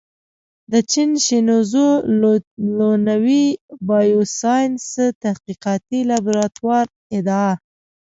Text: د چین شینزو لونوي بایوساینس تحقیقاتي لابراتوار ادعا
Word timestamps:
د 0.71 0.73
چین 0.91 1.11
شینزو 1.25 1.89
لونوي 2.77 3.45
بایوساینس 3.87 4.87
تحقیقاتي 5.23 5.99
لابراتوار 6.09 6.85
ادعا 7.17 7.51